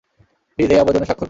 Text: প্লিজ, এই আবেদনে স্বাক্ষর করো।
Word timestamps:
প্লিজ, 0.53 0.69
এই 0.73 0.79
আবেদনে 0.79 1.05
স্বাক্ষর 1.05 1.15
করো। 1.15 1.19